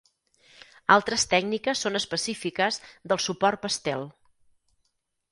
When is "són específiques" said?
1.85-2.79